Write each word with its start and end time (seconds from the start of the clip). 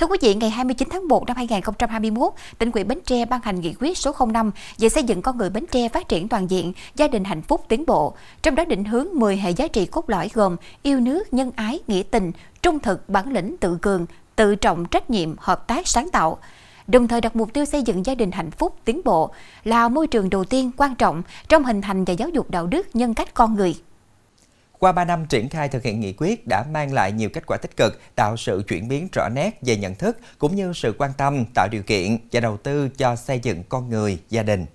Thưa 0.00 0.06
quý 0.06 0.18
vị, 0.20 0.34
ngày 0.34 0.50
29 0.50 0.88
tháng 0.90 1.08
1 1.08 1.26
năm 1.26 1.36
2021, 1.36 2.32
tỉnh 2.58 2.70
ủy 2.70 2.84
Bến 2.84 2.98
Tre 3.04 3.24
ban 3.24 3.40
hành 3.44 3.60
nghị 3.60 3.74
quyết 3.80 3.98
số 3.98 4.14
05 4.32 4.50
về 4.78 4.88
xây 4.88 5.02
dựng 5.02 5.22
con 5.22 5.38
người 5.38 5.50
Bến 5.50 5.64
Tre 5.70 5.88
phát 5.88 6.08
triển 6.08 6.28
toàn 6.28 6.50
diện, 6.50 6.72
gia 6.96 7.08
đình 7.08 7.24
hạnh 7.24 7.42
phúc 7.42 7.64
tiến 7.68 7.84
bộ. 7.86 8.14
Trong 8.42 8.54
đó 8.54 8.64
định 8.64 8.84
hướng 8.84 9.06
10 9.14 9.36
hệ 9.36 9.50
giá 9.50 9.68
trị 9.68 9.86
cốt 9.86 10.10
lõi 10.10 10.30
gồm 10.34 10.56
yêu 10.82 11.00
nước, 11.00 11.32
nhân 11.32 11.50
ái, 11.56 11.80
nghĩa 11.86 12.02
tình, 12.10 12.32
trung 12.62 12.78
thực, 12.78 13.08
bản 13.08 13.32
lĩnh, 13.32 13.56
tự 13.60 13.78
cường, 13.82 14.06
tự 14.36 14.54
trọng, 14.54 14.84
trách 14.84 15.10
nhiệm, 15.10 15.34
hợp 15.38 15.66
tác, 15.66 15.88
sáng 15.88 16.10
tạo 16.10 16.38
đồng 16.86 17.08
thời 17.08 17.20
đặt 17.20 17.36
mục 17.36 17.52
tiêu 17.52 17.64
xây 17.64 17.82
dựng 17.82 18.06
gia 18.06 18.14
đình 18.14 18.30
hạnh 18.30 18.50
phúc, 18.50 18.76
tiến 18.84 19.00
bộ 19.04 19.30
là 19.64 19.88
môi 19.88 20.06
trường 20.06 20.30
đầu 20.30 20.44
tiên 20.44 20.70
quan 20.76 20.94
trọng 20.94 21.22
trong 21.48 21.64
hình 21.64 21.82
thành 21.82 22.04
và 22.04 22.12
giáo 22.12 22.28
dục 22.28 22.50
đạo 22.50 22.66
đức 22.66 22.86
nhân 22.94 23.14
cách 23.14 23.34
con 23.34 23.54
người. 23.54 23.74
Qua 24.80 24.92
3 24.92 25.04
năm 25.04 25.26
triển 25.26 25.48
khai 25.48 25.68
thực 25.68 25.82
hiện 25.82 26.00
nghị 26.00 26.12
quyết 26.12 26.46
đã 26.46 26.64
mang 26.72 26.92
lại 26.92 27.12
nhiều 27.12 27.28
kết 27.28 27.46
quả 27.46 27.56
tích 27.56 27.76
cực, 27.76 28.00
tạo 28.14 28.36
sự 28.36 28.62
chuyển 28.68 28.88
biến 28.88 29.08
rõ 29.12 29.28
nét 29.28 29.58
về 29.62 29.76
nhận 29.76 29.94
thức 29.94 30.18
cũng 30.38 30.56
như 30.56 30.72
sự 30.74 30.94
quan 30.98 31.10
tâm, 31.18 31.44
tạo 31.54 31.68
điều 31.70 31.82
kiện 31.82 32.18
và 32.32 32.40
đầu 32.40 32.56
tư 32.56 32.88
cho 32.88 33.16
xây 33.16 33.40
dựng 33.42 33.62
con 33.68 33.90
người, 33.90 34.18
gia 34.30 34.42
đình. 34.42 34.66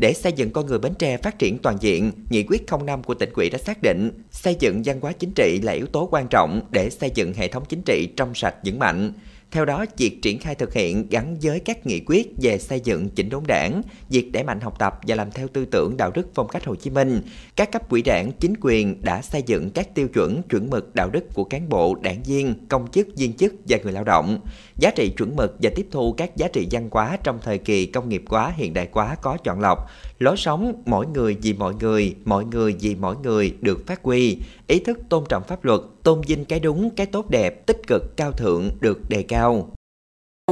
Để 0.00 0.12
xây 0.12 0.32
dựng 0.32 0.50
con 0.52 0.66
người 0.66 0.78
Bến 0.78 0.94
Tre 0.94 1.16
phát 1.16 1.38
triển 1.38 1.58
toàn 1.62 1.76
diện, 1.80 2.12
nghị 2.30 2.42
quyết 2.48 2.66
05 2.84 3.02
của 3.02 3.14
tỉnh 3.14 3.32
ủy 3.32 3.50
đã 3.50 3.58
xác 3.58 3.78
định 3.82 4.10
xây 4.30 4.56
dựng 4.60 4.82
văn 4.84 5.00
hóa 5.00 5.12
chính 5.12 5.32
trị 5.34 5.60
là 5.62 5.72
yếu 5.72 5.86
tố 5.86 6.08
quan 6.10 6.28
trọng 6.28 6.60
để 6.70 6.90
xây 6.90 7.10
dựng 7.14 7.32
hệ 7.32 7.48
thống 7.48 7.64
chính 7.68 7.82
trị 7.82 8.08
trong 8.16 8.34
sạch 8.34 8.54
vững 8.64 8.78
mạnh. 8.78 9.12
Theo 9.50 9.64
đó, 9.64 9.84
việc 9.96 10.22
triển 10.22 10.38
khai 10.38 10.54
thực 10.54 10.74
hiện 10.74 11.06
gắn 11.10 11.36
với 11.42 11.60
các 11.60 11.86
nghị 11.86 12.00
quyết 12.06 12.32
về 12.42 12.58
xây 12.58 12.80
dựng 12.80 13.08
chỉnh 13.08 13.28
đốn 13.28 13.42
đảng, 13.48 13.82
việc 14.08 14.32
đẩy 14.32 14.44
mạnh 14.44 14.60
học 14.60 14.78
tập 14.78 14.98
và 15.06 15.14
làm 15.14 15.30
theo 15.30 15.48
tư 15.48 15.64
tưởng 15.64 15.96
đạo 15.96 16.10
đức 16.14 16.26
phong 16.34 16.48
cách 16.48 16.64
Hồ 16.64 16.74
Chí 16.74 16.90
Minh, 16.90 17.20
các 17.56 17.72
cấp 17.72 17.90
quỹ 17.90 18.02
đảng, 18.02 18.32
chính 18.40 18.54
quyền 18.60 19.02
đã 19.02 19.22
xây 19.22 19.42
dựng 19.42 19.70
các 19.70 19.94
tiêu 19.94 20.08
chuẩn 20.08 20.42
chuẩn 20.42 20.70
mực 20.70 20.94
đạo 20.94 21.10
đức 21.10 21.24
của 21.34 21.44
cán 21.44 21.68
bộ, 21.68 21.94
đảng 21.94 22.22
viên, 22.22 22.54
công 22.68 22.90
chức, 22.90 23.06
viên 23.16 23.32
chức 23.32 23.54
và 23.68 23.78
người 23.82 23.92
lao 23.92 24.04
động. 24.04 24.40
Giá 24.76 24.90
trị 24.90 25.12
chuẩn 25.16 25.36
mực 25.36 25.56
và 25.62 25.70
tiếp 25.76 25.86
thu 25.90 26.12
các 26.12 26.36
giá 26.36 26.48
trị 26.48 26.66
văn 26.70 26.88
hóa 26.90 27.18
trong 27.24 27.38
thời 27.42 27.58
kỳ 27.58 27.86
công 27.86 28.08
nghiệp 28.08 28.22
hóa, 28.28 28.52
hiện 28.56 28.74
đại 28.74 28.88
hóa 28.92 29.16
có 29.22 29.36
chọn 29.44 29.60
lọc, 29.60 29.78
lối 30.18 30.36
sống 30.36 30.82
mỗi 30.86 31.06
người 31.06 31.36
vì 31.42 31.52
mọi 31.52 31.74
người, 31.80 32.14
mọi 32.24 32.44
người 32.44 32.76
vì 32.80 32.94
mỗi 32.94 33.16
người 33.22 33.54
được 33.60 33.86
phát 33.86 34.02
huy, 34.02 34.38
ý 34.68 34.78
thức 34.78 34.98
tôn 35.08 35.24
trọng 35.28 35.42
pháp 35.42 35.64
luật, 35.64 35.80
tôn 36.02 36.20
vinh 36.20 36.44
cái 36.44 36.60
đúng, 36.60 36.90
cái 36.90 37.06
tốt 37.06 37.30
đẹp, 37.30 37.66
tích 37.66 37.86
cực, 37.86 38.16
cao 38.16 38.32
thượng 38.32 38.68
được 38.80 38.98
đề 39.08 39.22
cao. 39.22 39.68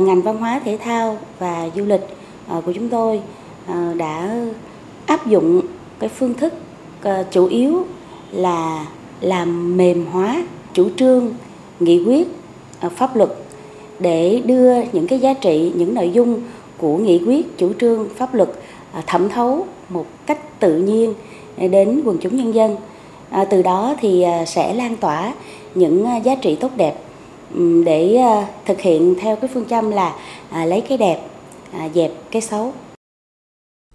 Ngành 0.01 0.23
văn 0.23 0.37
hóa 0.37 0.61
thể 0.65 0.79
thao 0.83 1.19
và 1.39 1.71
du 1.77 1.85
lịch 1.85 2.01
ờ, 2.49 2.61
của 2.67 2.73
chúng 2.73 2.89
tôi 2.89 3.21
ờ, 3.67 3.95
đã 3.95 4.47
áp 5.07 5.27
dụng 5.27 5.61
cái 5.99 6.09
phương 6.09 6.35
thức 6.35 6.53
ờ, 7.03 7.25
chủ 7.31 7.47
yếu 7.47 7.87
là 8.33 8.87
làm 9.21 9.77
mềm 9.77 10.07
hóa 10.07 10.47
chủ 10.73 10.89
trương, 10.97 11.35
nghị 11.81 12.05
quyết, 12.05 12.29
pháp 12.97 13.17
luật 13.17 13.31
để 13.99 14.43
đưa 14.45 14.83
những 14.93 15.07
cái 15.07 15.19
giá 15.19 15.35
trị, 15.35 15.73
những 15.77 15.95
nội 15.95 16.11
dung 16.11 16.43
của 16.79 16.97
nghị 16.97 17.23
quyết, 17.27 17.59
chủ 17.59 17.73
trương, 17.81 18.09
pháp 18.17 18.35
luật 18.35 18.49
thẩm 19.07 19.29
thấu 19.29 19.67
một 19.89 20.07
cách 20.27 20.61
tự 20.61 20.79
nhiên 20.79 21.15
đến 21.57 22.03
quần 22.05 22.19
chúng 22.19 22.37
nhân 22.37 22.55
dân 22.55 22.77
à, 23.31 23.45
từ 23.45 23.63
đó 23.63 23.95
thì 24.01 24.23
à, 24.23 24.45
sẽ 24.45 24.75
lan 24.75 24.97
tỏa 24.97 25.35
những 25.75 26.05
à, 26.05 26.17
giá 26.17 26.35
trị 26.35 26.57
tốt 26.61 26.71
đẹp 26.77 26.95
để 27.85 28.17
à, 28.17 28.47
thực 28.65 28.81
hiện 28.81 29.15
theo 29.21 29.37
cái 29.37 29.51
phương 29.55 29.65
châm 29.65 29.91
là 29.91 30.15
lấy 30.67 30.81
cái 30.81 30.99
đẹp 30.99 31.21
dẹp 31.95 32.11
cái 32.31 32.43
xấu. 32.43 32.73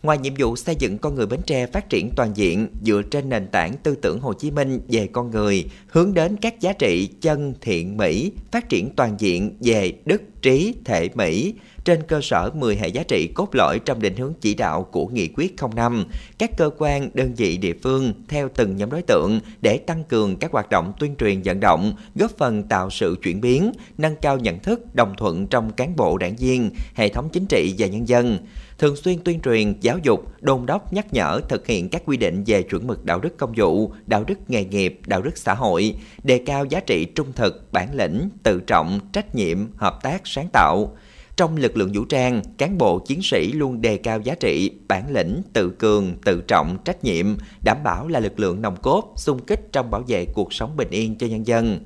Ngoài 0.03 0.17
nhiệm 0.17 0.33
vụ 0.37 0.55
xây 0.55 0.75
dựng 0.79 0.97
con 0.97 1.15
người 1.15 1.25
Bến 1.25 1.39
Tre 1.45 1.65
phát 1.65 1.89
triển 1.89 2.09
toàn 2.15 2.31
diện 2.35 2.67
dựa 2.83 3.01
trên 3.11 3.29
nền 3.29 3.47
tảng 3.47 3.73
tư 3.83 3.95
tưởng 3.95 4.19
Hồ 4.19 4.33
Chí 4.33 4.51
Minh 4.51 4.81
về 4.87 5.07
con 5.11 5.31
người, 5.31 5.65
hướng 5.87 6.13
đến 6.13 6.37
các 6.41 6.59
giá 6.59 6.73
trị 6.73 7.09
chân 7.21 7.53
thiện 7.61 7.97
mỹ, 7.97 8.31
phát 8.51 8.69
triển 8.69 8.89
toàn 8.95 9.15
diện 9.19 9.51
về 9.59 9.93
đức 10.05 10.21
trí 10.41 10.73
thể 10.85 11.09
mỹ, 11.13 11.53
trên 11.83 12.03
cơ 12.03 12.21
sở 12.21 12.49
10 12.53 12.75
hệ 12.75 12.87
giá 12.87 13.03
trị 13.03 13.27
cốt 13.35 13.55
lõi 13.55 13.79
trong 13.79 14.01
định 14.01 14.15
hướng 14.15 14.33
chỉ 14.41 14.53
đạo 14.53 14.83
của 14.83 15.07
Nghị 15.07 15.27
quyết 15.35 15.55
05, 15.75 16.05
các 16.37 16.57
cơ 16.57 16.69
quan, 16.77 17.09
đơn 17.13 17.33
vị 17.33 17.57
địa 17.57 17.73
phương 17.83 18.13
theo 18.27 18.49
từng 18.55 18.75
nhóm 18.75 18.89
đối 18.89 19.01
tượng 19.01 19.39
để 19.61 19.77
tăng 19.77 20.03
cường 20.03 20.37
các 20.37 20.51
hoạt 20.51 20.69
động 20.69 20.93
tuyên 20.99 21.15
truyền 21.15 21.41
vận 21.41 21.59
động, 21.59 21.93
góp 22.15 22.31
phần 22.37 22.63
tạo 22.63 22.89
sự 22.89 23.17
chuyển 23.23 23.41
biến, 23.41 23.71
nâng 23.97 24.15
cao 24.15 24.37
nhận 24.37 24.59
thức, 24.59 24.95
đồng 24.95 25.13
thuận 25.17 25.47
trong 25.47 25.71
cán 25.71 25.95
bộ 25.95 26.17
đảng 26.17 26.35
viên, 26.35 26.69
hệ 26.95 27.09
thống 27.09 27.29
chính 27.29 27.45
trị 27.45 27.75
và 27.77 27.87
nhân 27.87 28.07
dân 28.07 28.37
thường 28.81 28.95
xuyên 28.95 29.19
tuyên 29.23 29.39
truyền, 29.39 29.73
giáo 29.81 29.97
dục, 30.03 30.33
đôn 30.41 30.65
đốc 30.65 30.93
nhắc 30.93 31.13
nhở 31.13 31.41
thực 31.49 31.67
hiện 31.67 31.89
các 31.89 32.01
quy 32.05 32.17
định 32.17 32.43
về 32.47 32.63
chuẩn 32.63 32.87
mực 32.87 33.05
đạo 33.05 33.19
đức 33.19 33.37
công 33.37 33.53
vụ, 33.57 33.93
đạo 34.07 34.23
đức 34.23 34.37
nghề 34.47 34.65
nghiệp, 34.65 34.99
đạo 35.05 35.21
đức 35.21 35.37
xã 35.37 35.53
hội, 35.53 35.95
đề 36.23 36.43
cao 36.45 36.65
giá 36.65 36.79
trị 36.79 37.05
trung 37.05 37.27
thực, 37.35 37.71
bản 37.71 37.95
lĩnh, 37.95 38.29
tự 38.43 38.59
trọng, 38.59 38.99
trách 39.13 39.35
nhiệm, 39.35 39.57
hợp 39.77 39.99
tác, 40.03 40.21
sáng 40.25 40.47
tạo. 40.53 40.95
Trong 41.41 41.57
lực 41.57 41.77
lượng 41.77 41.91
vũ 41.93 42.05
trang, 42.05 42.41
cán 42.57 42.77
bộ 42.77 42.99
chiến 42.99 43.19
sĩ 43.23 43.51
luôn 43.51 43.81
đề 43.81 43.97
cao 43.97 44.19
giá 44.19 44.35
trị, 44.35 44.71
bản 44.87 45.11
lĩnh, 45.11 45.41
tự 45.53 45.69
cường, 45.69 46.13
tự 46.25 46.41
trọng, 46.41 46.77
trách 46.85 47.03
nhiệm, 47.03 47.37
đảm 47.65 47.77
bảo 47.83 48.07
là 48.07 48.19
lực 48.19 48.39
lượng 48.39 48.61
nòng 48.61 48.75
cốt, 48.81 49.13
xung 49.15 49.45
kích 49.45 49.59
trong 49.71 49.91
bảo 49.91 50.03
vệ 50.07 50.25
cuộc 50.25 50.53
sống 50.53 50.77
bình 50.77 50.89
yên 50.89 51.15
cho 51.17 51.27
nhân 51.27 51.47
dân 51.47 51.79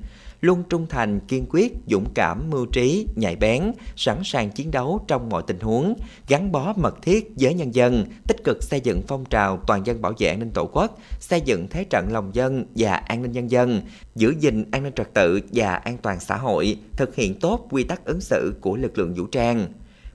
luôn 0.46 0.62
trung 0.68 0.86
thành, 0.88 1.20
kiên 1.20 1.46
quyết, 1.50 1.72
dũng 1.86 2.06
cảm, 2.14 2.50
mưu 2.50 2.66
trí, 2.66 3.06
nhạy 3.16 3.36
bén, 3.36 3.72
sẵn 3.96 4.16
sàng 4.24 4.50
chiến 4.50 4.70
đấu 4.70 5.04
trong 5.08 5.28
mọi 5.28 5.42
tình 5.46 5.60
huống, 5.60 5.94
gắn 6.28 6.52
bó 6.52 6.72
mật 6.76 7.02
thiết 7.02 7.32
với 7.36 7.54
nhân 7.54 7.74
dân, 7.74 8.04
tích 8.28 8.44
cực 8.44 8.62
xây 8.62 8.80
dựng 8.80 9.02
phong 9.08 9.24
trào 9.24 9.58
toàn 9.66 9.86
dân 9.86 10.02
bảo 10.02 10.12
vệ 10.18 10.28
an 10.28 10.38
ninh 10.38 10.50
tổ 10.54 10.66
quốc, 10.72 10.98
xây 11.20 11.40
dựng 11.40 11.66
thế 11.70 11.84
trận 11.84 12.12
lòng 12.12 12.34
dân 12.34 12.64
và 12.76 12.94
an 12.94 13.22
ninh 13.22 13.32
nhân 13.32 13.50
dân, 13.50 13.82
giữ 14.14 14.34
gìn 14.40 14.64
an 14.70 14.82
ninh 14.82 14.92
trật 14.92 15.14
tự 15.14 15.40
và 15.52 15.74
an 15.74 15.96
toàn 16.02 16.20
xã 16.20 16.36
hội, 16.36 16.76
thực 16.92 17.14
hiện 17.14 17.40
tốt 17.40 17.66
quy 17.70 17.84
tắc 17.84 18.04
ứng 18.04 18.20
xử 18.20 18.54
của 18.60 18.76
lực 18.76 18.98
lượng 18.98 19.14
vũ 19.14 19.26
trang. 19.26 19.66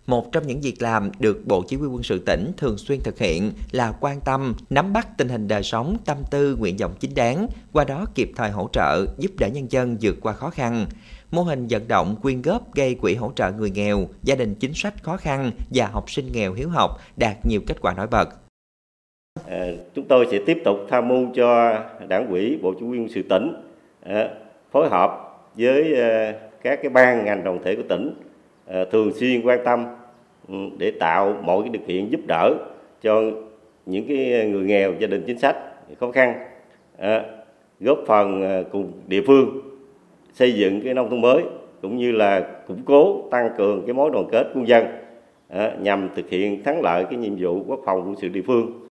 Một 0.08 0.32
trong 0.32 0.48
những 0.48 0.62
việc 0.62 0.82
làm 0.82 1.12
được 1.20 1.48
Bộ 1.48 1.64
Chỉ 1.68 1.76
huy 1.76 1.88
quân 1.88 2.04
sự 2.04 2.20
tỉnh 2.26 2.52
thường 2.58 2.78
xuyên 2.78 3.00
thực 3.00 3.20
hiện 3.20 3.52
là 3.72 3.94
quan 4.00 4.20
tâm, 4.22 4.56
nắm 4.70 4.94
bắt 4.94 5.08
tình 5.18 5.30
hình 5.30 5.48
đời 5.48 5.64
sống, 5.64 5.98
tâm 6.06 6.18
tư, 6.32 6.56
nguyện 6.60 6.78
vọng 6.78 6.94
chính 7.00 7.14
đáng, 7.16 7.48
qua 7.74 7.84
đó 7.84 8.06
kịp 8.16 8.32
thời 8.36 8.52
hỗ 8.52 8.70
trợ, 8.74 9.06
giúp 9.18 9.32
đỡ 9.40 9.48
nhân 9.48 9.68
dân 9.70 9.98
vượt 10.02 10.16
qua 10.22 10.34
khó 10.34 10.50
khăn. 10.50 10.86
Mô 11.32 11.42
hình 11.42 11.68
vận 11.70 11.88
động 11.88 12.16
quyên 12.22 12.42
góp 12.42 12.74
gây 12.74 12.96
quỹ 12.96 13.16
hỗ 13.16 13.32
trợ 13.36 13.52
người 13.52 13.72
nghèo, 13.72 14.08
gia 14.24 14.36
đình 14.36 14.56
chính 14.56 14.74
sách 14.74 15.04
khó 15.04 15.18
khăn 15.18 15.52
và 15.70 15.88
học 15.88 16.12
sinh 16.12 16.32
nghèo 16.32 16.54
hiếu 16.54 16.70
học 16.70 17.00
đạt 17.18 17.46
nhiều 17.46 17.62
kết 17.68 17.82
quả 17.82 17.94
nổi 17.94 18.08
bật. 18.08 18.30
À, 19.48 19.68
chúng 19.96 20.06
tôi 20.08 20.28
sẽ 20.32 20.40
tiếp 20.46 20.58
tục 20.66 20.78
tham 20.90 21.08
mưu 21.08 21.28
cho 21.36 21.80
đảng 22.08 22.30
ủy 22.30 22.60
Bộ 22.62 22.74
Chỉ 22.80 22.86
huy 22.86 23.00
quân 23.00 23.10
sự 23.10 23.22
tỉnh 23.30 23.54
à, 24.04 24.30
phối 24.72 24.90
hợp 24.90 25.12
với 25.56 26.02
à, 26.02 26.34
các 26.64 26.80
cái 26.82 26.90
ban 26.90 27.26
ngành 27.26 27.44
đoàn 27.44 27.60
thể 27.66 27.76
của 27.76 27.84
tỉnh 27.90 28.14
Ờ, 28.72 28.86
thường 28.86 29.12
xuyên 29.14 29.42
quan 29.42 29.60
tâm 29.66 29.86
ừ, 30.48 30.56
để 30.78 30.92
tạo 30.92 31.36
mọi 31.44 31.62
cái 31.62 31.70
điều 31.70 31.82
kiện 31.88 32.10
giúp 32.10 32.20
đỡ 32.28 32.54
cho 33.02 33.22
những 33.86 34.06
cái 34.08 34.50
người 34.50 34.64
nghèo, 34.64 34.94
gia 35.00 35.08
đình 35.08 35.24
chính 35.28 35.40
sách 35.40 35.58
khó 36.00 36.12
khăn 36.12 36.34
ờ, 36.98 37.24
góp 37.80 38.00
phần 38.08 38.42
ờ, 38.42 38.64
cùng 38.72 38.92
địa 39.08 39.22
phương 39.28 39.62
xây 40.34 40.54
dựng 40.54 40.82
cái 40.82 40.94
nông 40.94 41.10
thôn 41.10 41.22
mới 41.22 41.44
cũng 41.82 41.98
như 41.98 42.12
là 42.12 42.40
củng 42.68 42.82
cố, 42.86 43.28
tăng 43.32 43.50
cường 43.58 43.84
cái 43.86 43.94
mối 43.94 44.10
đoàn 44.14 44.26
kết 44.32 44.48
quân 44.56 44.68
dân 44.68 44.86
nhằm 45.80 46.10
thực 46.16 46.30
hiện 46.30 46.64
thắng 46.64 46.82
lợi 46.82 47.06
cái 47.10 47.20
nhiệm 47.20 47.36
vụ 47.40 47.64
quốc 47.68 47.80
phòng 47.86 48.02
quân 48.06 48.16
sự 48.22 48.28
địa 48.28 48.42
phương. 48.48 48.88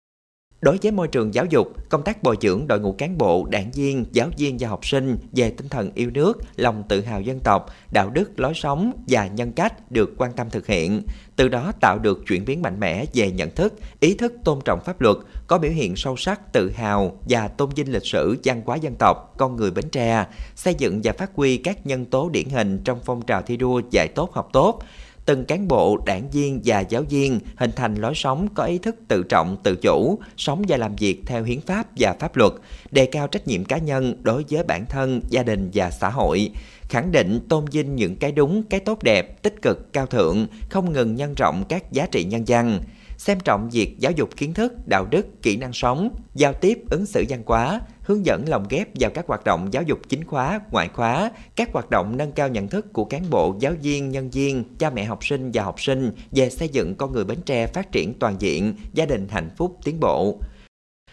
Đối 0.64 0.78
với 0.82 0.92
môi 0.92 1.08
trường 1.08 1.34
giáo 1.34 1.44
dục, 1.44 1.88
công 1.88 2.02
tác 2.02 2.22
bồi 2.22 2.36
dưỡng 2.40 2.66
đội 2.66 2.80
ngũ 2.80 2.92
cán 2.92 3.18
bộ, 3.18 3.46
đảng 3.50 3.70
viên, 3.70 4.04
giáo 4.12 4.28
viên 4.38 4.56
và 4.60 4.68
học 4.68 4.86
sinh 4.86 5.16
về 5.32 5.50
tinh 5.50 5.68
thần 5.68 5.90
yêu 5.94 6.10
nước, 6.10 6.38
lòng 6.56 6.82
tự 6.88 7.00
hào 7.00 7.20
dân 7.20 7.40
tộc, 7.44 7.66
đạo 7.92 8.10
đức, 8.10 8.40
lối 8.40 8.54
sống 8.54 8.92
và 9.08 9.26
nhân 9.26 9.52
cách 9.52 9.92
được 9.92 10.14
quan 10.18 10.32
tâm 10.32 10.50
thực 10.50 10.66
hiện. 10.66 11.02
Từ 11.36 11.48
đó 11.48 11.72
tạo 11.80 11.98
được 11.98 12.22
chuyển 12.26 12.44
biến 12.44 12.62
mạnh 12.62 12.80
mẽ 12.80 13.04
về 13.14 13.30
nhận 13.30 13.50
thức, 13.50 13.74
ý 14.00 14.14
thức 14.14 14.32
tôn 14.44 14.58
trọng 14.64 14.80
pháp 14.84 15.00
luật, 15.00 15.16
có 15.46 15.58
biểu 15.58 15.70
hiện 15.70 15.96
sâu 15.96 16.16
sắc, 16.16 16.52
tự 16.52 16.70
hào 16.70 17.18
và 17.28 17.48
tôn 17.48 17.70
vinh 17.76 17.92
lịch 17.92 18.06
sử, 18.06 18.36
văn 18.44 18.62
hóa 18.66 18.76
dân 18.76 18.94
tộc, 18.98 19.34
con 19.38 19.56
người 19.56 19.70
Bến 19.70 19.88
Tre, 19.88 20.26
xây 20.56 20.74
dựng 20.78 21.00
và 21.04 21.12
phát 21.12 21.30
huy 21.34 21.56
các 21.56 21.86
nhân 21.86 22.04
tố 22.04 22.28
điển 22.28 22.48
hình 22.48 22.80
trong 22.84 23.00
phong 23.04 23.22
trào 23.22 23.42
thi 23.42 23.56
đua 23.56 23.82
dạy 23.90 24.08
tốt 24.14 24.32
học 24.32 24.48
tốt, 24.52 24.82
từng 25.26 25.44
cán 25.44 25.68
bộ, 25.68 25.96
đảng 26.06 26.30
viên 26.30 26.60
và 26.64 26.80
giáo 26.80 27.02
viên 27.02 27.40
hình 27.56 27.70
thành 27.76 27.94
lối 27.94 28.14
sống 28.14 28.48
có 28.54 28.64
ý 28.64 28.78
thức 28.78 28.96
tự 29.08 29.22
trọng, 29.22 29.56
tự 29.62 29.76
chủ, 29.76 30.18
sống 30.36 30.62
và 30.68 30.76
làm 30.76 30.96
việc 30.96 31.22
theo 31.26 31.44
hiến 31.44 31.60
pháp 31.60 31.86
và 31.98 32.14
pháp 32.20 32.36
luật, 32.36 32.52
đề 32.90 33.06
cao 33.06 33.26
trách 33.26 33.48
nhiệm 33.48 33.64
cá 33.64 33.78
nhân 33.78 34.14
đối 34.22 34.44
với 34.50 34.62
bản 34.62 34.86
thân, 34.86 35.20
gia 35.28 35.42
đình 35.42 35.70
và 35.74 35.90
xã 35.90 36.08
hội, 36.08 36.50
khẳng 36.88 37.12
định 37.12 37.40
tôn 37.48 37.64
vinh 37.64 37.96
những 37.96 38.16
cái 38.16 38.32
đúng, 38.32 38.62
cái 38.62 38.80
tốt 38.80 39.02
đẹp, 39.02 39.42
tích 39.42 39.62
cực, 39.62 39.92
cao 39.92 40.06
thượng, 40.06 40.46
không 40.70 40.92
ngừng 40.92 41.14
nhân 41.14 41.34
rộng 41.36 41.64
các 41.68 41.92
giá 41.92 42.06
trị 42.06 42.24
nhân 42.24 42.44
văn 42.46 42.80
xem 43.18 43.40
trọng 43.40 43.70
việc 43.70 43.98
giáo 43.98 44.12
dục 44.12 44.28
kiến 44.36 44.54
thức, 44.54 44.72
đạo 44.88 45.06
đức, 45.10 45.26
kỹ 45.42 45.56
năng 45.56 45.72
sống, 45.72 46.08
giao 46.34 46.52
tiếp, 46.52 46.78
ứng 46.90 47.06
xử 47.06 47.24
văn 47.28 47.42
hóa, 47.46 47.80
hướng 48.04 48.26
dẫn 48.26 48.44
lồng 48.48 48.66
ghép 48.70 48.88
vào 49.00 49.10
các 49.10 49.26
hoạt 49.26 49.44
động 49.44 49.68
giáo 49.72 49.82
dục 49.82 49.98
chính 50.08 50.24
khóa, 50.24 50.60
ngoại 50.70 50.88
khóa, 50.88 51.30
các 51.56 51.72
hoạt 51.72 51.90
động 51.90 52.16
nâng 52.16 52.32
cao 52.32 52.48
nhận 52.48 52.68
thức 52.68 52.92
của 52.92 53.04
cán 53.04 53.30
bộ, 53.30 53.56
giáo 53.60 53.72
viên, 53.82 54.10
nhân 54.10 54.30
viên, 54.30 54.64
cha 54.78 54.90
mẹ 54.90 55.04
học 55.04 55.24
sinh 55.24 55.50
và 55.54 55.62
học 55.62 55.80
sinh 55.80 56.12
về 56.30 56.50
xây 56.50 56.68
dựng 56.68 56.94
con 56.94 57.12
người 57.12 57.24
Bến 57.24 57.38
Tre 57.46 57.66
phát 57.66 57.92
triển 57.92 58.14
toàn 58.18 58.36
diện, 58.38 58.74
gia 58.92 59.06
đình 59.06 59.28
hạnh 59.28 59.50
phúc 59.56 59.76
tiến 59.84 60.00
bộ. 60.00 60.38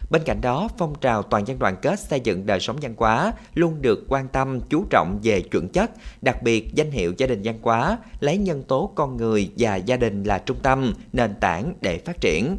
Bên 0.09 0.21
cạnh 0.25 0.41
đó, 0.41 0.69
phong 0.77 0.93
trào 1.01 1.23
toàn 1.23 1.47
dân 1.47 1.59
đoàn 1.59 1.75
kết 1.81 1.99
xây 1.99 2.19
dựng 2.19 2.45
đời 2.45 2.59
sống 2.59 2.77
văn 2.81 2.93
hóa 2.97 3.33
luôn 3.53 3.81
được 3.81 4.05
quan 4.07 4.27
tâm 4.27 4.59
chú 4.69 4.85
trọng 4.89 5.19
về 5.23 5.41
chuẩn 5.41 5.67
chất, 5.67 5.91
đặc 6.21 6.43
biệt 6.43 6.69
danh 6.73 6.91
hiệu 6.91 7.13
gia 7.17 7.27
đình 7.27 7.41
văn 7.43 7.59
hóa 7.61 7.97
lấy 8.19 8.37
nhân 8.37 8.63
tố 8.63 8.91
con 8.95 9.17
người 9.17 9.51
và 9.57 9.75
gia 9.75 9.97
đình 9.97 10.23
là 10.23 10.37
trung 10.37 10.57
tâm, 10.63 10.93
nền 11.13 11.35
tảng 11.39 11.73
để 11.81 11.97
phát 11.97 12.21
triển. 12.21 12.57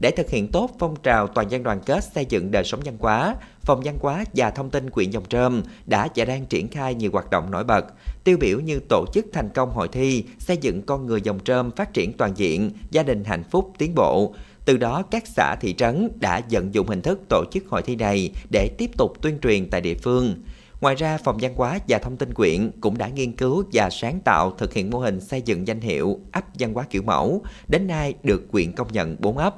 Để 0.00 0.10
thực 0.10 0.30
hiện 0.30 0.48
tốt 0.48 0.70
phong 0.78 0.94
trào 1.02 1.26
toàn 1.26 1.50
dân 1.50 1.62
đoàn 1.62 1.80
kết 1.86 2.04
xây 2.14 2.26
dựng 2.28 2.50
đời 2.50 2.64
sống 2.64 2.80
văn 2.84 2.96
hóa, 3.00 3.36
Phòng 3.62 3.80
Văn 3.84 3.98
hóa 4.00 4.24
và 4.34 4.50
Thông 4.50 4.70
tin 4.70 4.90
quyện 4.90 5.10
Dòng 5.10 5.24
Trơm 5.28 5.62
đã 5.86 6.08
và 6.14 6.24
đang 6.24 6.46
triển 6.46 6.68
khai 6.68 6.94
nhiều 6.94 7.10
hoạt 7.12 7.30
động 7.30 7.50
nổi 7.50 7.64
bật, 7.64 7.84
tiêu 8.24 8.36
biểu 8.40 8.60
như 8.60 8.80
tổ 8.88 9.04
chức 9.14 9.26
thành 9.32 9.48
công 9.48 9.70
hội 9.70 9.88
thi 9.88 10.24
xây 10.38 10.56
dựng 10.56 10.82
con 10.82 11.06
người 11.06 11.20
Dòng 11.20 11.38
Trơm 11.44 11.70
phát 11.70 11.92
triển 11.92 12.12
toàn 12.12 12.32
diện, 12.36 12.70
gia 12.90 13.02
đình 13.02 13.24
hạnh 13.24 13.42
phúc 13.50 13.72
tiến 13.78 13.94
bộ. 13.94 14.34
Từ 14.64 14.76
đó, 14.76 15.02
các 15.10 15.26
xã 15.26 15.56
thị 15.60 15.74
trấn 15.74 16.08
đã 16.20 16.40
vận 16.50 16.74
dụng 16.74 16.86
hình 16.86 17.02
thức 17.02 17.20
tổ 17.28 17.44
chức 17.52 17.68
hội 17.68 17.82
thi 17.82 17.96
này 17.96 18.30
để 18.50 18.68
tiếp 18.78 18.90
tục 18.98 19.12
tuyên 19.22 19.38
truyền 19.38 19.70
tại 19.70 19.80
địa 19.80 19.94
phương. 19.94 20.34
Ngoài 20.80 20.94
ra, 20.94 21.18
Phòng 21.24 21.38
Văn 21.40 21.54
hóa 21.56 21.78
và 21.88 21.98
Thông 21.98 22.16
tin 22.16 22.34
quyện 22.34 22.70
cũng 22.80 22.98
đã 22.98 23.08
nghiên 23.08 23.32
cứu 23.32 23.64
và 23.72 23.90
sáng 23.90 24.20
tạo 24.20 24.50
thực 24.58 24.72
hiện 24.72 24.90
mô 24.90 24.98
hình 24.98 25.20
xây 25.20 25.42
dựng 25.42 25.68
danh 25.68 25.80
hiệu 25.80 26.20
ấp 26.32 26.44
văn 26.58 26.74
hóa 26.74 26.84
kiểu 26.90 27.02
mẫu, 27.02 27.42
đến 27.68 27.86
nay 27.86 28.14
được 28.22 28.52
quyện 28.52 28.72
công 28.72 28.92
nhận 28.92 29.16
4 29.20 29.38
ấp 29.38 29.54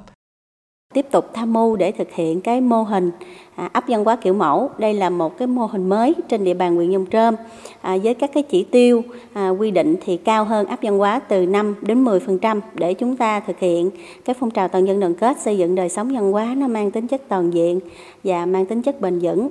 tiếp 0.97 1.05
tục 1.11 1.25
tham 1.33 1.53
mưu 1.53 1.75
để 1.75 1.91
thực 1.91 2.11
hiện 2.11 2.41
cái 2.41 2.61
mô 2.61 2.83
hình 2.83 3.11
à, 3.55 3.69
ấp 3.73 3.83
văn 3.87 4.03
hóa 4.03 4.15
kiểu 4.15 4.33
mẫu. 4.33 4.69
Đây 4.77 4.93
là 4.93 5.09
một 5.09 5.37
cái 5.37 5.47
mô 5.47 5.65
hình 5.65 5.89
mới 5.89 6.15
trên 6.29 6.43
địa 6.43 6.53
bàn 6.53 6.75
huyện 6.75 6.89
Nhông 6.89 7.05
Trơm 7.11 7.35
à, 7.81 7.97
với 8.03 8.13
các 8.13 8.31
cái 8.33 8.43
chỉ 8.43 8.63
tiêu 8.63 9.03
à, 9.33 9.49
quy 9.49 9.71
định 9.71 9.95
thì 10.05 10.17
cao 10.17 10.43
hơn 10.43 10.67
ấp 10.67 10.79
văn 10.81 10.97
hóa 10.97 11.19
từ 11.19 11.45
5 11.45 11.75
đến 11.81 12.03
10% 12.03 12.61
để 12.73 12.93
chúng 12.93 13.17
ta 13.17 13.39
thực 13.39 13.59
hiện 13.59 13.89
cái 14.25 14.35
phong 14.39 14.51
trào 14.51 14.67
toàn 14.67 14.87
dân 14.87 14.99
đoàn 14.99 15.15
kết 15.15 15.37
xây 15.39 15.57
dựng 15.57 15.75
đời 15.75 15.89
sống 15.89 16.13
văn 16.13 16.31
hóa 16.31 16.53
nó 16.57 16.67
mang 16.67 16.91
tính 16.91 17.07
chất 17.07 17.21
toàn 17.27 17.53
diện 17.53 17.79
và 18.23 18.45
mang 18.45 18.65
tính 18.65 18.81
chất 18.81 19.01
bền 19.01 19.19
vững. 19.19 19.49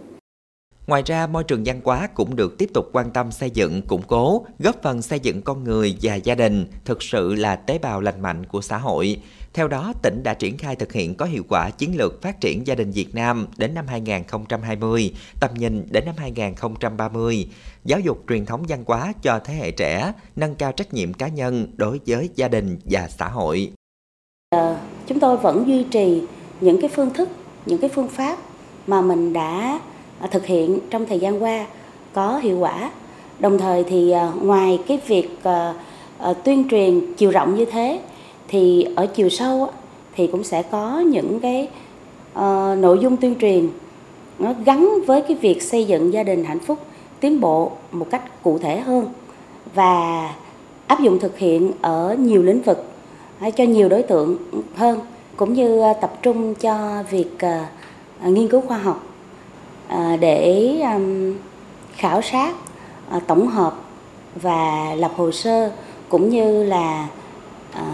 Ngoài 0.86 1.02
ra, 1.06 1.26
môi 1.26 1.44
trường 1.44 1.62
văn 1.64 1.80
hóa 1.84 2.06
cũng 2.14 2.36
được 2.36 2.58
tiếp 2.58 2.70
tục 2.74 2.88
quan 2.92 3.10
tâm 3.10 3.32
xây 3.32 3.50
dựng, 3.50 3.82
củng 3.82 4.02
cố, 4.02 4.46
góp 4.58 4.82
phần 4.82 5.02
xây 5.02 5.20
dựng 5.20 5.42
con 5.42 5.64
người 5.64 5.96
và 6.02 6.14
gia 6.14 6.34
đình 6.34 6.66
thực 6.84 7.02
sự 7.02 7.34
là 7.34 7.56
tế 7.56 7.78
bào 7.78 8.00
lành 8.00 8.22
mạnh 8.22 8.46
của 8.46 8.60
xã 8.60 8.78
hội. 8.78 9.20
Theo 9.52 9.68
đó, 9.68 9.92
tỉnh 10.02 10.22
đã 10.22 10.34
triển 10.34 10.56
khai 10.56 10.76
thực 10.76 10.92
hiện 10.92 11.14
có 11.14 11.24
hiệu 11.24 11.42
quả 11.48 11.70
chiến 11.70 11.96
lược 11.96 12.22
phát 12.22 12.40
triển 12.40 12.66
gia 12.66 12.74
đình 12.74 12.90
Việt 12.90 13.14
Nam 13.14 13.46
đến 13.56 13.74
năm 13.74 13.86
2020, 13.86 15.14
tầm 15.40 15.50
nhìn 15.54 15.86
đến 15.90 16.04
năm 16.04 16.14
2030, 16.18 17.48
giáo 17.84 18.00
dục 18.00 18.24
truyền 18.28 18.46
thống 18.46 18.64
văn 18.68 18.84
hóa 18.86 19.12
cho 19.22 19.40
thế 19.44 19.54
hệ 19.54 19.70
trẻ, 19.70 20.12
nâng 20.36 20.54
cao 20.54 20.72
trách 20.72 20.94
nhiệm 20.94 21.12
cá 21.12 21.28
nhân 21.28 21.66
đối 21.76 22.00
với 22.06 22.30
gia 22.34 22.48
đình 22.48 22.78
và 22.84 23.08
xã 23.08 23.28
hội. 23.28 23.72
À, 24.50 24.80
chúng 25.06 25.20
tôi 25.20 25.36
vẫn 25.36 25.64
duy 25.66 25.84
trì 25.90 26.22
những 26.60 26.80
cái 26.80 26.90
phương 26.94 27.14
thức, 27.14 27.28
những 27.66 27.78
cái 27.80 27.90
phương 27.94 28.08
pháp 28.08 28.38
mà 28.86 29.00
mình 29.00 29.32
đã 29.32 29.80
À, 30.20 30.28
thực 30.30 30.46
hiện 30.46 30.78
trong 30.90 31.06
thời 31.06 31.18
gian 31.18 31.42
qua 31.42 31.66
có 32.12 32.38
hiệu 32.38 32.58
quả. 32.58 32.90
Đồng 33.38 33.58
thời 33.58 33.84
thì 33.84 34.10
à, 34.10 34.32
ngoài 34.42 34.78
cái 34.86 35.00
việc 35.06 35.28
à, 35.42 35.74
tuyên 36.44 36.68
truyền 36.70 37.14
chiều 37.16 37.30
rộng 37.30 37.54
như 37.54 37.64
thế, 37.64 38.00
thì 38.48 38.86
ở 38.96 39.06
chiều 39.06 39.28
sâu 39.28 39.68
thì 40.14 40.26
cũng 40.26 40.44
sẽ 40.44 40.62
có 40.62 40.98
những 40.98 41.40
cái 41.40 41.68
ờ, 42.34 42.76
nội 42.78 42.98
dung 43.02 43.16
tuyên 43.16 43.34
truyền 43.40 43.68
nó 44.38 44.54
gắn 44.64 44.98
với 45.06 45.22
cái 45.22 45.36
việc 45.36 45.62
xây 45.62 45.84
dựng 45.84 46.12
gia 46.12 46.22
đình 46.22 46.44
hạnh 46.44 46.58
phúc, 46.58 46.78
tiến 47.20 47.40
bộ 47.40 47.72
một 47.92 48.06
cách 48.10 48.42
cụ 48.42 48.58
thể 48.58 48.80
hơn 48.80 49.06
và 49.74 50.28
áp 50.86 51.00
dụng 51.00 51.18
thực 51.18 51.38
hiện 51.38 51.72
ở 51.82 52.16
nhiều 52.18 52.42
lĩnh 52.42 52.62
vực 52.62 52.84
hay 53.38 53.52
cho 53.52 53.64
nhiều 53.64 53.88
đối 53.88 54.02
tượng 54.02 54.36
hơn, 54.74 55.00
cũng 55.36 55.52
như 55.52 55.82
tập 56.00 56.18
trung 56.22 56.54
cho 56.54 57.02
việc 57.10 57.30
nghiên 58.24 58.48
cứu 58.48 58.60
khoa 58.60 58.78
học 58.78 59.06
À, 59.88 60.16
để 60.20 60.74
khảo 61.96 62.22
sát 62.22 62.54
à, 63.10 63.20
tổng 63.26 63.48
hợp 63.48 63.74
và 64.34 64.94
lập 64.96 65.12
hồ 65.16 65.32
sơ 65.32 65.70
cũng 66.08 66.30
như 66.30 66.64
là 66.64 67.08
à, 67.72 67.84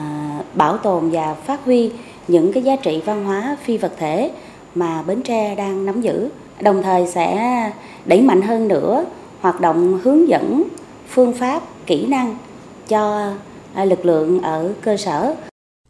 bảo 0.54 0.76
tồn 0.76 1.10
và 1.10 1.34
phát 1.34 1.64
huy 1.64 1.92
những 2.28 2.52
cái 2.52 2.62
giá 2.62 2.76
trị 2.76 3.02
văn 3.04 3.24
hóa 3.24 3.56
phi 3.62 3.78
vật 3.78 3.92
thể 3.98 4.30
mà 4.74 5.02
Bến 5.02 5.22
Tre 5.22 5.54
đang 5.54 5.86
nắm 5.86 6.00
giữ. 6.00 6.28
Đồng 6.60 6.82
thời 6.82 7.06
sẽ 7.06 7.70
đẩy 8.04 8.20
mạnh 8.20 8.42
hơn 8.42 8.68
nữa 8.68 9.04
hoạt 9.40 9.60
động 9.60 10.00
hướng 10.02 10.28
dẫn 10.28 10.62
phương 11.08 11.32
pháp, 11.32 11.62
kỹ 11.86 12.06
năng 12.06 12.36
cho 12.88 13.30
lực 13.84 14.04
lượng 14.04 14.42
ở 14.42 14.72
cơ 14.82 14.96
sở. 14.96 15.34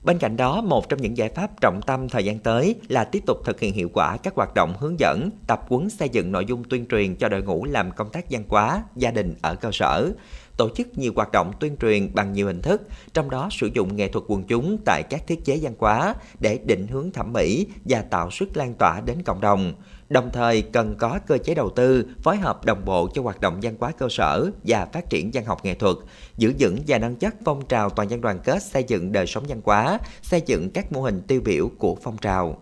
Bên 0.04 0.19
cạnh 0.19 0.37
đó, 0.37 0.60
một 0.60 0.88
trong 0.88 1.02
những 1.02 1.16
giải 1.16 1.28
pháp 1.28 1.60
trọng 1.60 1.81
tâm 1.82 2.08
thời 2.08 2.25
gian 2.25 2.38
tới 2.38 2.75
là 2.88 3.04
tiếp 3.04 3.22
tục 3.26 3.38
thực 3.44 3.60
hiện 3.60 3.75
hiệu 3.75 3.90
quả 3.93 4.16
các 4.16 4.34
hoạt 4.34 4.54
động 4.54 4.75
hướng 4.78 5.00
dẫn, 5.00 5.31
tập 5.46 5.60
huấn 5.69 5.90
xây 5.90 6.08
dựng 6.08 6.32
nội 6.32 6.44
dung 6.44 6.64
tuyên 6.64 6.87
truyền 6.87 7.16
cho 7.16 7.28
đội 7.28 7.43
ngũ 7.43 7.64
làm 7.64 7.90
công 7.90 8.10
tác 8.10 8.25
văn 8.31 8.44
hóa, 8.49 8.82
gia 8.96 9.10
đình 9.10 9.34
ở 9.43 9.54
cơ 9.54 9.70
sở, 9.72 10.12
tổ 10.56 10.69
chức 10.69 10.99
nhiều 10.99 11.12
hoạt 11.16 11.32
động 11.32 11.52
tuyên 11.60 11.76
truyền 11.76 12.14
bằng 12.14 12.32
nhiều 12.32 12.46
hình 12.46 12.62
thức, 12.62 12.82
trong 13.14 13.31
đó 13.31 13.49
sử 13.50 13.70
dụng 13.75 13.96
nghệ 13.96 14.08
thuật 14.08 14.25
quần 14.28 14.44
chúng 14.44 14.78
tại 14.84 15.02
các 15.02 15.26
thiết 15.26 15.44
chế 15.44 15.58
văn 15.62 15.75
hóa 15.78 16.14
để 16.40 16.58
định 16.64 16.87
hướng 16.87 17.10
thẩm 17.10 17.32
mỹ 17.32 17.66
và 17.84 18.02
tạo 18.02 18.31
sức 18.31 18.56
lan 18.56 18.75
tỏa 18.75 19.00
đến 19.00 19.22
cộng 19.22 19.40
đồng. 19.40 19.72
Đồng 20.08 20.31
thời 20.32 20.62
cần 20.62 20.94
có 20.99 21.19
cơ 21.26 21.38
chế 21.38 21.54
đầu 21.54 21.70
tư, 21.70 22.06
phối 22.22 22.37
hợp 22.37 22.64
đồng 22.64 22.84
bộ 22.84 23.08
cho 23.14 23.22
hoạt 23.22 23.40
động 23.40 23.58
văn 23.62 23.75
hóa 23.81 23.93
cơ 23.99 24.08
sở 24.10 24.50
và 24.64 24.87
phát 24.93 25.10
triển 25.10 25.31
văn 25.32 25.44
học 25.44 25.64
nghệ 25.64 25.75
thuật, 25.75 25.96
giữ 26.37 26.55
vững 26.58 26.78
và 26.87 26.98
nâng 26.98 27.16
chất 27.16 27.34
phong 27.44 27.66
trào 27.66 27.90
toàn 27.90 28.10
dân 28.10 28.20
đoàn 28.20 28.38
kết 28.44 28.62
xây 28.62 28.84
dựng 28.88 29.12
đời 29.12 29.26
sống 29.26 29.44
văn 29.48 29.60
hóa, 29.64 29.98
xây 30.22 30.43
dựng 30.46 30.70
các 30.70 30.93
mô 30.93 31.02
hình 31.02 31.22
tiêu 31.26 31.40
biểu 31.44 31.70
của 31.78 31.96
phong 32.02 32.16
trào. 32.16 32.58